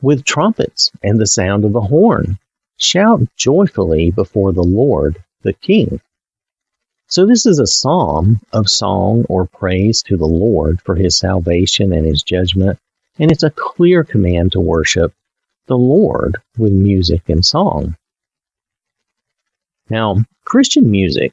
with 0.00 0.24
trumpets 0.24 0.92
and 1.02 1.18
the 1.18 1.26
sound 1.26 1.64
of 1.64 1.74
a 1.74 1.80
horn 1.80 2.38
Shout 2.76 3.22
joyfully 3.36 4.12
before 4.12 4.52
the 4.52 4.62
Lord, 4.62 5.22
the 5.42 5.54
King. 5.54 6.00
So, 7.08 7.26
this 7.26 7.46
is 7.46 7.58
a 7.58 7.66
psalm 7.66 8.40
of 8.52 8.68
song 8.68 9.24
or 9.28 9.46
praise 9.46 10.02
to 10.02 10.16
the 10.16 10.28
Lord 10.28 10.80
for 10.82 10.94
his 10.94 11.18
salvation 11.18 11.92
and 11.92 12.06
his 12.06 12.22
judgment, 12.22 12.78
and 13.18 13.32
it's 13.32 13.42
a 13.42 13.50
clear 13.50 14.04
command 14.04 14.52
to 14.52 14.60
worship 14.60 15.12
the 15.66 15.76
Lord 15.76 16.36
with 16.56 16.72
music 16.72 17.28
and 17.28 17.44
song. 17.44 17.96
Now, 19.90 20.16
Christian 20.44 20.90
music 20.90 21.32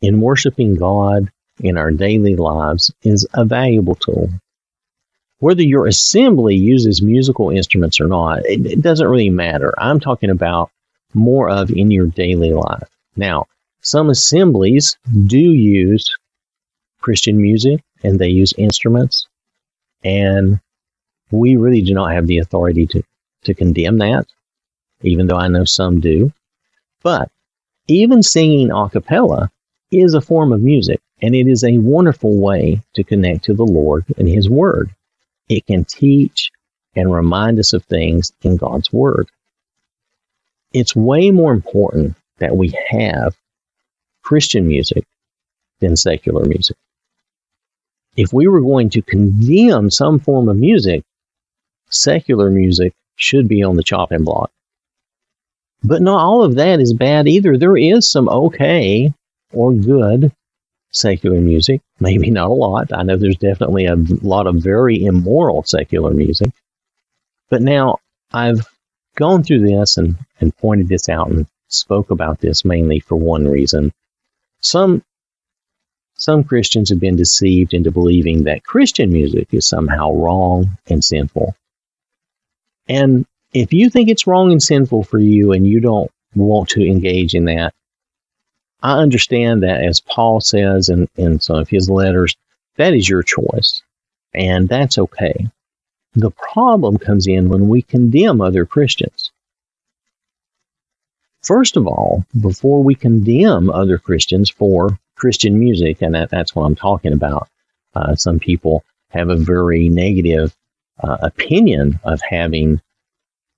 in 0.00 0.20
worshiping 0.20 0.74
God 0.76 1.30
in 1.60 1.76
our 1.76 1.90
daily 1.90 2.36
lives 2.36 2.92
is 3.02 3.26
a 3.34 3.44
valuable 3.44 3.94
tool 3.94 4.30
whether 5.42 5.62
your 5.64 5.88
assembly 5.88 6.54
uses 6.54 7.02
musical 7.02 7.50
instruments 7.50 8.00
or 8.00 8.06
not, 8.06 8.46
it, 8.46 8.64
it 8.64 8.80
doesn't 8.80 9.08
really 9.08 9.28
matter. 9.28 9.74
I'm 9.76 9.98
talking 9.98 10.30
about 10.30 10.70
more 11.14 11.50
of 11.50 11.72
in 11.72 11.90
your 11.90 12.06
daily 12.06 12.52
life. 12.52 12.88
Now, 13.16 13.46
some 13.80 14.08
assemblies 14.08 14.96
do 15.26 15.40
use 15.40 16.16
Christian 17.00 17.42
music 17.42 17.82
and 18.04 18.20
they 18.20 18.28
use 18.28 18.54
instruments, 18.56 19.26
and 20.04 20.60
we 21.32 21.56
really 21.56 21.82
do 21.82 21.92
not 21.92 22.12
have 22.12 22.28
the 22.28 22.38
authority 22.38 22.86
to, 22.86 23.02
to 23.42 23.52
condemn 23.52 23.98
that, 23.98 24.28
even 25.00 25.26
though 25.26 25.38
I 25.38 25.48
know 25.48 25.64
some 25.64 25.98
do. 25.98 26.32
But 27.02 27.30
even 27.88 28.22
singing 28.22 28.70
a 28.70 28.88
cappella 28.88 29.50
is 29.90 30.14
a 30.14 30.20
form 30.20 30.52
of 30.52 30.62
music, 30.62 31.00
and 31.20 31.34
it 31.34 31.46
is 31.46 31.64
a 31.64 31.78
wonderful 31.78 32.40
way 32.40 32.82
to 32.94 33.04
connect 33.04 33.44
to 33.44 33.54
the 33.54 33.64
Lord 33.64 34.04
and 34.16 34.28
His 34.28 34.48
Word. 34.48 34.90
It 35.48 35.66
can 35.66 35.84
teach 35.84 36.50
and 36.94 37.12
remind 37.12 37.58
us 37.58 37.72
of 37.72 37.84
things 37.84 38.32
in 38.42 38.56
God's 38.56 38.92
Word. 38.92 39.28
It's 40.72 40.96
way 40.96 41.30
more 41.30 41.52
important 41.52 42.16
that 42.38 42.56
we 42.56 42.74
have 42.88 43.36
Christian 44.22 44.66
music 44.66 45.04
than 45.80 45.96
secular 45.96 46.44
music. 46.44 46.76
If 48.16 48.32
we 48.32 48.46
were 48.46 48.60
going 48.60 48.90
to 48.90 49.02
condemn 49.02 49.90
some 49.90 50.18
form 50.18 50.48
of 50.48 50.56
music, 50.56 51.02
secular 51.90 52.50
music 52.50 52.94
should 53.16 53.48
be 53.48 53.62
on 53.62 53.76
the 53.76 53.82
chopping 53.82 54.24
block. 54.24 54.50
But 55.84 56.02
not 56.02 56.20
all 56.20 56.44
of 56.44 56.56
that 56.56 56.80
is 56.80 56.92
bad 56.92 57.26
either. 57.26 57.56
There 57.56 57.76
is 57.76 58.10
some 58.10 58.28
okay 58.28 59.12
or 59.52 59.72
good 59.74 60.32
secular 60.92 61.40
music. 61.40 61.80
Maybe 61.98 62.30
not 62.30 62.50
a 62.50 62.54
lot. 62.54 62.92
I 62.92 63.02
know 63.02 63.16
there's 63.16 63.36
definitely 63.36 63.86
a 63.86 63.96
lot 63.96 64.46
of 64.46 64.56
very 64.56 65.04
immoral 65.04 65.64
secular 65.64 66.12
music. 66.12 66.50
But 67.50 67.62
now 67.62 67.98
I've 68.32 68.66
gone 69.16 69.42
through 69.42 69.66
this 69.66 69.96
and, 69.96 70.16
and 70.40 70.56
pointed 70.56 70.88
this 70.88 71.08
out 71.08 71.30
and 71.30 71.46
spoke 71.68 72.10
about 72.10 72.40
this 72.40 72.64
mainly 72.64 73.00
for 73.00 73.16
one 73.16 73.48
reason. 73.48 73.92
Some 74.60 75.02
some 76.14 76.44
Christians 76.44 76.90
have 76.90 77.00
been 77.00 77.16
deceived 77.16 77.74
into 77.74 77.90
believing 77.90 78.44
that 78.44 78.62
Christian 78.62 79.12
music 79.12 79.48
is 79.52 79.68
somehow 79.68 80.12
wrong 80.12 80.78
and 80.88 81.02
sinful. 81.02 81.56
And 82.88 83.26
if 83.52 83.72
you 83.72 83.90
think 83.90 84.08
it's 84.08 84.26
wrong 84.26 84.50
and 84.50 84.62
sinful 84.62 85.04
for 85.04 85.18
you 85.18 85.52
and 85.52 85.66
you 85.66 85.80
don't 85.80 86.10
want 86.34 86.70
to 86.70 86.86
engage 86.86 87.34
in 87.34 87.44
that, 87.46 87.74
I 88.82 88.98
understand 88.98 89.62
that, 89.62 89.82
as 89.82 90.00
Paul 90.00 90.40
says 90.40 90.88
in, 90.88 91.08
in 91.16 91.38
some 91.40 91.56
of 91.56 91.68
his 91.68 91.88
letters, 91.88 92.36
that 92.76 92.94
is 92.94 93.08
your 93.08 93.22
choice, 93.22 93.82
and 94.34 94.68
that's 94.68 94.98
okay. 94.98 95.48
The 96.14 96.30
problem 96.30 96.98
comes 96.98 97.26
in 97.26 97.48
when 97.48 97.68
we 97.68 97.82
condemn 97.82 98.40
other 98.40 98.66
Christians. 98.66 99.30
First 101.42 101.76
of 101.76 101.86
all, 101.86 102.24
before 102.40 102.82
we 102.82 102.94
condemn 102.94 103.70
other 103.70 103.98
Christians 103.98 104.48
for 104.50 104.98
Christian 105.16 105.58
music, 105.58 106.02
and 106.02 106.14
that, 106.14 106.30
that's 106.30 106.54
what 106.54 106.64
I'm 106.64 106.76
talking 106.76 107.12
about, 107.12 107.48
uh, 107.94 108.14
some 108.14 108.38
people 108.38 108.84
have 109.10 109.28
a 109.28 109.36
very 109.36 109.88
negative 109.88 110.54
uh, 111.02 111.18
opinion 111.22 112.00
of 112.04 112.20
having 112.22 112.80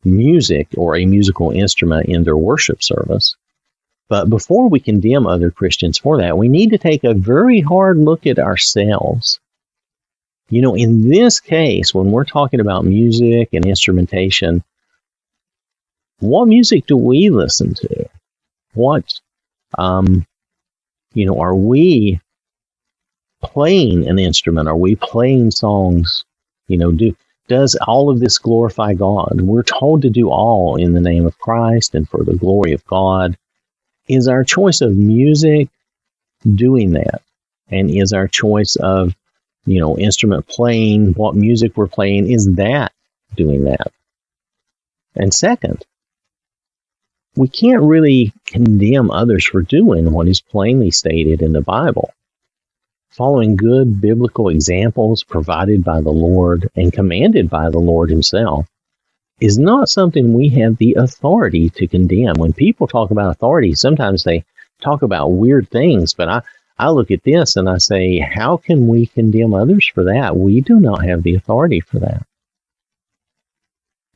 music 0.05 0.69
or 0.77 0.97
a 0.97 1.07
musical 1.07 1.51
instrument 1.51 2.07
in 2.07 2.25
their 2.25 2.37
worship 2.37 2.83
service. 2.83 3.37
But 4.09 4.29
before 4.29 4.69
we 4.69 4.81
condemn 4.81 5.27
other 5.27 5.51
Christians 5.51 5.99
for 5.99 6.19
that, 6.19 6.37
we 6.37 6.49
need 6.49 6.71
to 6.71 6.79
take 6.79 7.05
a 7.05 7.15
very 7.15 7.61
hard 7.61 7.99
look 7.99 8.27
at 8.27 8.39
ourselves. 8.39 9.41
You 10.51 10.61
know, 10.61 10.75
in 10.75 11.09
this 11.09 11.41
case, 11.41 11.95
when 11.95 12.11
we're 12.11 12.25
talking 12.25 12.61
about 12.61 12.85
music 12.85 13.49
and 13.53 13.65
instrumentation, 13.65 14.63
what 16.21 16.47
music 16.47 16.87
do 16.87 16.97
we 16.97 17.31
listen 17.31 17.75
to? 17.75 18.09
What, 18.75 19.05
um, 19.79 20.27
you 21.15 21.25
know, 21.27 21.41
are 21.41 21.55
we 21.55 22.21
playing 23.43 24.07
an 24.09 24.19
instrument? 24.19 24.69
Are 24.69 24.77
we 24.77 24.97
playing 24.97 25.51
songs? 25.51 26.25
You 26.69 26.79
know, 26.79 26.93
do 26.93 27.17
does 27.49 27.77
all 27.87 28.11
of 28.11 28.21
this 28.21 28.39
glorify 28.39 28.95
God? 28.95 29.41
We're 29.41 29.63
told 29.63 30.03
to 30.03 30.11
do 30.11 30.31
all 30.31 30.77
in 30.77 30.93
the 30.93 31.01
name 31.01 31.27
of 31.27 31.39
Christ 31.39 31.95
and 31.95 32.09
for 32.09 32.25
the 32.25 32.35
glory 32.35 32.73
of 32.73 32.85
God. 32.87 33.37
Is 34.09 34.29
our 34.29 34.45
choice 34.45 34.81
of 34.81 34.97
music 34.97 35.69
doing 36.49 36.93
that? 36.93 37.23
And 37.69 37.91
is 37.91 38.13
our 38.13 38.29
choice 38.29 38.77
of, 38.77 39.15
you 39.67 39.81
know, 39.81 39.99
instrument 39.99 40.47
playing, 40.47 41.15
what 41.15 41.35
music 41.35 41.77
we're 41.77 41.87
playing, 41.87 42.31
is 42.31 42.55
that 42.57 42.93
doing 43.35 43.65
that? 43.65 43.93
And 45.15 45.33
second, 45.33 45.85
we 47.37 47.49
can't 47.49 47.83
really 47.83 48.33
condemn 48.47 49.11
others 49.11 49.47
for 49.47 49.63
doing 49.63 50.11
what 50.11 50.29
is 50.29 50.41
plainly 50.41 50.91
stated 50.91 51.43
in 51.43 51.53
the 51.53 51.61
Bible. 51.61 52.13
Following 53.16 53.54
good 53.54 54.00
biblical 54.00 54.49
examples 54.49 55.23
provided 55.23 55.85
by 55.85 56.00
the 56.00 56.11
Lord 56.11 56.68
and 56.75 56.92
commanded 56.92 57.49
by 57.49 57.71
the 57.71 57.78
Lord 57.78 58.11
Himself 58.11 58.66
is 59.40 59.56
not 59.56 59.88
something 59.88 60.33
we 60.33 60.49
have 60.50 60.76
the 60.76 60.94
authority 60.94 61.71
to 61.71 61.87
condemn. 61.87 62.35
When 62.38 62.52
people 62.52 62.88
talk 62.88 63.12
about 63.12 63.30
authority, 63.30 63.75
sometimes 63.75 64.25
they 64.25 64.44
talk 64.83 65.02
about 65.02 65.28
weird 65.28 65.71
things, 65.71 66.14
but 66.14 66.28
I, 66.28 66.42
I 66.76 66.90
look 66.90 67.12
at 67.12 67.23
this 67.23 67.54
and 67.54 67.68
I 67.68 67.78
say, 67.78 68.18
how 68.18 68.56
can 68.56 68.88
we 68.88 69.06
condemn 69.06 69.54
others 69.54 69.88
for 69.94 70.04
that? 70.04 70.37
We 70.37 70.61
do 70.61 70.80
not 70.80 71.04
have 71.04 71.23
the 71.23 71.37
authority 71.37 71.80
for 71.80 72.00
that. 72.00 72.26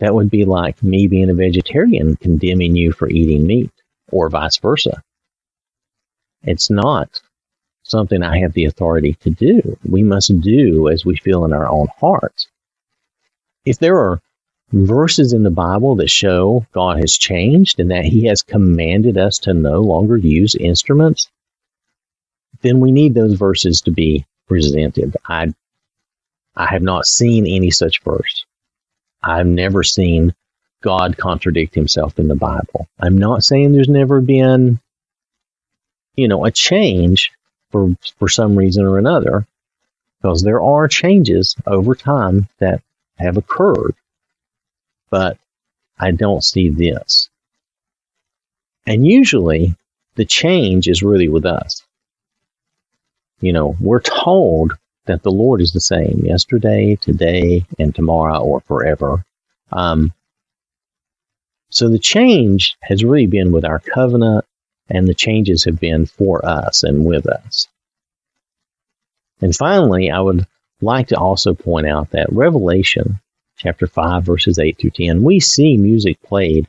That 0.00 0.14
would 0.14 0.30
be 0.30 0.44
like 0.44 0.82
me 0.82 1.06
being 1.06 1.30
a 1.30 1.34
vegetarian 1.34 2.16
condemning 2.16 2.74
you 2.74 2.92
for 2.92 3.08
eating 3.08 3.46
meat 3.46 3.70
or 4.10 4.28
vice 4.28 4.58
versa. 4.58 5.02
It's 6.42 6.70
not 6.70 7.20
something 7.90 8.22
I 8.22 8.40
have 8.40 8.52
the 8.52 8.66
authority 8.66 9.14
to 9.20 9.30
do. 9.30 9.78
We 9.88 10.02
must 10.02 10.40
do 10.40 10.88
as 10.88 11.04
we 11.04 11.16
feel 11.16 11.44
in 11.44 11.52
our 11.52 11.68
own 11.68 11.88
hearts. 11.98 12.48
If 13.64 13.78
there 13.78 13.98
are 13.98 14.20
verses 14.72 15.32
in 15.32 15.42
the 15.42 15.50
Bible 15.50 15.96
that 15.96 16.10
show 16.10 16.66
God 16.72 16.98
has 16.98 17.16
changed 17.16 17.80
and 17.80 17.90
that 17.90 18.04
He 18.04 18.26
has 18.26 18.42
commanded 18.42 19.16
us 19.16 19.38
to 19.40 19.54
no 19.54 19.80
longer 19.80 20.16
use 20.16 20.54
instruments, 20.54 21.28
then 22.62 22.80
we 22.80 22.92
need 22.92 23.14
those 23.14 23.34
verses 23.34 23.80
to 23.82 23.90
be 23.90 24.26
presented. 24.46 25.16
I, 25.26 25.54
I 26.56 26.66
have 26.66 26.82
not 26.82 27.06
seen 27.06 27.46
any 27.46 27.70
such 27.70 28.02
verse. 28.02 28.44
I've 29.22 29.46
never 29.46 29.82
seen 29.82 30.34
God 30.82 31.16
contradict 31.16 31.74
himself 31.74 32.18
in 32.18 32.28
the 32.28 32.34
Bible. 32.34 32.88
I'm 33.00 33.18
not 33.18 33.42
saying 33.42 33.72
there's 33.72 33.88
never 33.88 34.20
been, 34.20 34.80
you 36.14 36.28
know, 36.28 36.44
a 36.44 36.50
change 36.50 37.30
for, 37.70 37.94
for 38.18 38.28
some 38.28 38.56
reason 38.56 38.84
or 38.84 38.98
another, 38.98 39.46
because 40.20 40.42
there 40.42 40.60
are 40.60 40.88
changes 40.88 41.56
over 41.66 41.94
time 41.94 42.48
that 42.58 42.82
have 43.18 43.36
occurred 43.36 43.94
but 45.10 45.38
I 45.98 46.10
don't 46.10 46.44
see 46.44 46.68
this. 46.68 47.28
And 48.86 49.06
usually 49.06 49.74
the 50.14 50.24
change 50.24 50.88
is 50.88 51.02
really 51.02 51.28
with 51.28 51.44
us. 51.44 51.82
You 53.40 53.52
know, 53.52 53.76
we're 53.80 54.00
told 54.00 54.72
that 55.06 55.22
the 55.22 55.30
Lord 55.30 55.60
is 55.60 55.72
the 55.72 55.80
same 55.80 56.22
yesterday, 56.24 56.96
today, 56.96 57.64
and 57.78 57.94
tomorrow, 57.94 58.40
or 58.40 58.60
forever. 58.60 59.24
Um, 59.72 60.12
so 61.70 61.88
the 61.88 61.98
change 61.98 62.76
has 62.82 63.04
really 63.04 63.26
been 63.26 63.52
with 63.52 63.64
our 63.64 63.78
covenant, 63.78 64.44
and 64.88 65.06
the 65.06 65.14
changes 65.14 65.64
have 65.64 65.78
been 65.78 66.06
for 66.06 66.44
us 66.44 66.82
and 66.82 67.04
with 67.04 67.26
us. 67.26 67.68
And 69.40 69.54
finally, 69.54 70.10
I 70.10 70.20
would 70.20 70.46
like 70.80 71.08
to 71.08 71.18
also 71.18 71.54
point 71.54 71.86
out 71.86 72.10
that 72.10 72.32
Revelation 72.32 73.20
chapter 73.56 73.86
5, 73.86 74.24
verses 74.24 74.58
8 74.58 74.78
through 74.78 74.90
10, 74.90 75.22
we 75.22 75.40
see 75.40 75.76
music 75.76 76.22
played 76.22 76.68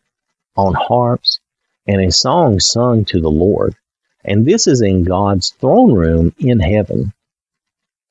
on 0.56 0.74
harps 0.74 1.40
and 1.88 2.02
a 2.02 2.12
song 2.12 2.60
sung 2.60 3.06
to 3.06 3.22
the 3.22 3.32
Lord. 3.32 3.76
And 4.24 4.46
this 4.46 4.68
is 4.68 4.82
in 4.82 5.04
God's 5.04 5.52
throne 5.60 5.94
room 5.94 6.36
in 6.38 6.60
heaven. 6.60 7.14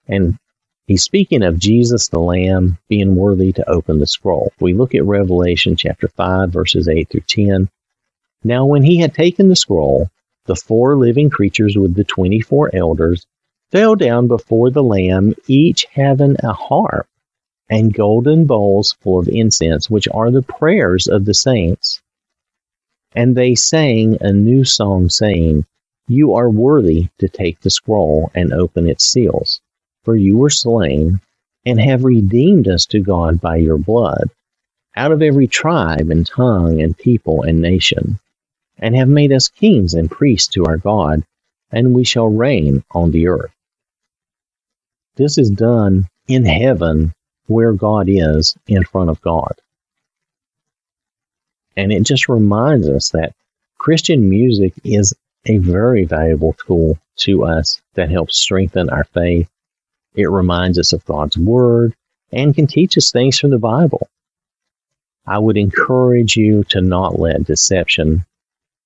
And 0.08 0.38
he's 0.86 1.02
speaking 1.02 1.42
of 1.42 1.58
Jesus 1.58 2.08
the 2.08 2.18
Lamb 2.18 2.78
being 2.88 3.14
worthy 3.14 3.52
to 3.52 3.68
open 3.68 3.98
the 3.98 4.06
scroll. 4.06 4.52
We 4.58 4.72
look 4.72 4.94
at 4.94 5.04
Revelation 5.04 5.76
chapter 5.76 6.08
5, 6.08 6.50
verses 6.50 6.88
8 6.88 7.08
through 7.10 7.24
10. 7.28 7.68
Now, 8.44 8.66
when 8.66 8.84
he 8.84 8.98
had 8.98 9.14
taken 9.14 9.48
the 9.48 9.56
scroll, 9.56 10.08
the 10.46 10.54
four 10.54 10.96
living 10.96 11.28
creatures 11.28 11.76
with 11.76 11.94
the 11.94 12.04
24 12.04 12.74
elders 12.74 13.26
fell 13.70 13.96
down 13.96 14.28
before 14.28 14.70
the 14.70 14.82
Lamb, 14.82 15.34
each 15.46 15.86
having 15.92 16.36
a 16.42 16.52
harp 16.52 17.06
and 17.68 17.92
golden 17.92 18.46
bowls 18.46 18.96
full 19.00 19.18
of 19.18 19.28
incense, 19.28 19.90
which 19.90 20.08
are 20.08 20.30
the 20.30 20.42
prayers 20.42 21.06
of 21.06 21.24
the 21.24 21.34
saints. 21.34 22.00
And 23.14 23.36
they 23.36 23.54
sang 23.54 24.16
a 24.20 24.32
new 24.32 24.64
song, 24.64 25.10
saying, 25.10 25.66
You 26.06 26.34
are 26.34 26.48
worthy 26.48 27.08
to 27.18 27.28
take 27.28 27.60
the 27.60 27.70
scroll 27.70 28.30
and 28.34 28.52
open 28.52 28.88
its 28.88 29.10
seals, 29.10 29.60
for 30.04 30.16
you 30.16 30.38
were 30.38 30.50
slain 30.50 31.20
and 31.66 31.80
have 31.80 32.04
redeemed 32.04 32.68
us 32.68 32.86
to 32.86 33.00
God 33.00 33.40
by 33.40 33.56
your 33.56 33.78
blood, 33.78 34.30
out 34.96 35.12
of 35.12 35.22
every 35.22 35.46
tribe 35.46 36.08
and 36.10 36.26
tongue 36.26 36.80
and 36.80 36.96
people 36.96 37.42
and 37.42 37.60
nation, 37.60 38.18
and 38.78 38.94
have 38.96 39.08
made 39.08 39.32
us 39.32 39.48
kings 39.48 39.94
and 39.94 40.10
priests 40.10 40.48
to 40.54 40.64
our 40.66 40.76
God, 40.76 41.24
and 41.70 41.94
we 41.94 42.04
shall 42.04 42.28
reign 42.28 42.84
on 42.92 43.10
the 43.10 43.28
earth. 43.28 43.54
This 45.16 45.36
is 45.36 45.50
done 45.50 46.08
in 46.28 46.44
heaven 46.44 47.12
where 47.46 47.72
God 47.72 48.08
is 48.08 48.56
in 48.66 48.84
front 48.84 49.10
of 49.10 49.20
God. 49.20 49.52
And 51.76 51.92
it 51.92 52.04
just 52.04 52.28
reminds 52.28 52.88
us 52.88 53.10
that 53.10 53.34
Christian 53.78 54.28
music 54.28 54.74
is 54.84 55.14
a 55.46 55.58
very 55.58 56.04
valuable 56.04 56.54
tool 56.54 56.98
to 57.18 57.44
us 57.44 57.80
that 57.94 58.10
helps 58.10 58.38
strengthen 58.38 58.90
our 58.90 59.04
faith. 59.04 59.48
It 60.14 60.30
reminds 60.30 60.78
us 60.78 60.92
of 60.92 61.04
God's 61.04 61.38
Word 61.38 61.94
and 62.32 62.54
can 62.54 62.66
teach 62.66 62.96
us 62.98 63.10
things 63.10 63.38
from 63.38 63.50
the 63.50 63.58
Bible. 63.58 64.08
I 65.26 65.38
would 65.38 65.56
encourage 65.56 66.36
you 66.36 66.64
to 66.70 66.80
not 66.80 67.18
let 67.18 67.44
deception 67.44 68.24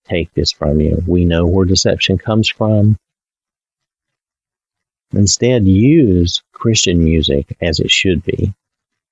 take 0.05 0.33
this 0.35 0.53
from 0.53 0.81
you. 0.81 1.03
We 1.07 1.25
know 1.25 1.47
where 1.47 1.65
deception 1.65 2.19
comes 2.19 2.49
from. 2.49 2.97
Instead, 5.13 5.67
use 5.67 6.43
Christian 6.53 7.05
music 7.05 7.57
as 7.61 7.81
it 7.81 7.91
should 7.91 8.25
be. 8.25 8.55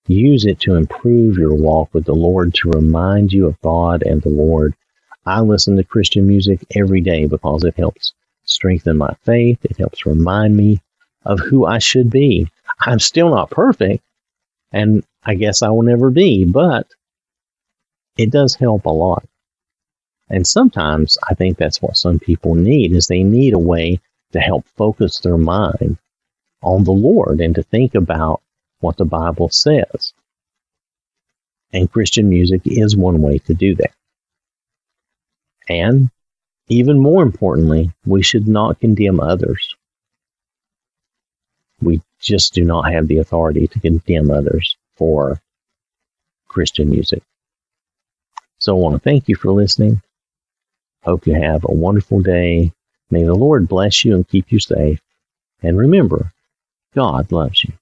Use 0.06 0.46
it 0.46 0.60
to 0.60 0.74
improve 0.74 1.36
your 1.36 1.54
walk 1.54 1.92
with 1.92 2.04
the 2.04 2.14
Lord, 2.14 2.54
to 2.54 2.70
remind 2.70 3.32
you 3.32 3.46
of 3.46 3.60
God 3.60 4.02
and 4.02 4.22
the 4.22 4.30
Lord. 4.30 4.74
I 5.26 5.40
listen 5.40 5.76
to 5.76 5.84
Christian 5.84 6.26
music 6.26 6.64
every 6.74 7.00
day 7.00 7.26
because 7.26 7.64
it 7.64 7.76
helps 7.76 8.14
strengthen 8.44 8.96
my 8.96 9.14
faith. 9.24 9.58
It 9.62 9.76
helps 9.76 10.06
remind 10.06 10.56
me 10.56 10.80
of 11.24 11.38
who 11.38 11.66
I 11.66 11.78
should 11.78 12.10
be. 12.10 12.48
I'm 12.80 12.98
still 12.98 13.30
not 13.30 13.50
perfect, 13.50 14.02
and 14.72 15.04
I 15.22 15.34
guess 15.34 15.62
I 15.62 15.68
will 15.68 15.82
never 15.82 16.10
be, 16.10 16.44
but 16.44 16.86
it 18.16 18.30
does 18.30 18.54
help 18.54 18.86
a 18.86 18.90
lot. 18.90 19.26
And 20.30 20.46
sometimes 20.46 21.18
I 21.28 21.34
think 21.34 21.58
that's 21.58 21.82
what 21.82 21.96
some 21.96 22.20
people 22.20 22.54
need 22.54 22.92
is 22.92 23.06
they 23.06 23.24
need 23.24 23.52
a 23.52 23.58
way 23.58 24.00
to 24.32 24.38
help 24.38 24.64
focus 24.76 25.18
their 25.18 25.36
mind 25.36 25.98
on 26.62 26.84
the 26.84 26.92
Lord 26.92 27.40
and 27.40 27.54
to 27.56 27.64
think 27.64 27.96
about 27.96 28.40
what 28.78 28.96
the 28.96 29.04
Bible 29.04 29.48
says. 29.50 30.12
And 31.72 31.90
Christian 31.90 32.28
music 32.28 32.62
is 32.64 32.96
one 32.96 33.20
way 33.20 33.38
to 33.38 33.54
do 33.54 33.74
that. 33.76 33.92
And 35.68 36.10
even 36.68 36.98
more 36.98 37.22
importantly, 37.22 37.90
we 38.06 38.22
should 38.22 38.46
not 38.46 38.80
condemn 38.80 39.20
others. 39.20 39.74
We 41.82 42.02
just 42.20 42.54
do 42.54 42.64
not 42.64 42.92
have 42.92 43.08
the 43.08 43.18
authority 43.18 43.66
to 43.66 43.80
condemn 43.80 44.30
others 44.30 44.76
for 44.96 45.40
Christian 46.46 46.90
music. 46.90 47.22
So 48.58 48.76
I 48.76 48.80
want 48.80 48.94
to 48.94 49.00
thank 49.00 49.28
you 49.28 49.34
for 49.34 49.50
listening. 49.50 50.02
Hope 51.02 51.26
you 51.26 51.34
have 51.34 51.64
a 51.64 51.74
wonderful 51.74 52.20
day 52.20 52.72
May 53.10 53.24
the 53.24 53.34
Lord 53.34 53.68
bless 53.68 54.04
you 54.04 54.14
and 54.14 54.28
keep 54.28 54.52
you 54.52 54.60
safe. 54.60 55.00
And 55.62 55.76
remember, 55.76 56.32
God 56.94 57.32
loves 57.32 57.64
you. 57.64 57.72